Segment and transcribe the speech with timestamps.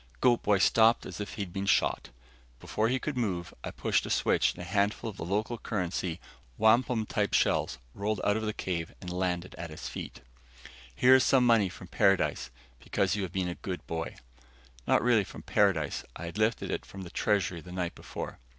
[0.19, 2.09] Goat boy stopped as if he'd been shot.
[2.59, 6.19] Before he could move, I pushed a switch and a handful of the local currency,
[6.57, 10.21] wampum type shells, rolled out of the cave and landed at his feet.
[10.95, 14.15] "Here is some money from paradise, because you have been a good boy."
[14.87, 18.39] Not really from paradise I had lifted it from the treasury the night before.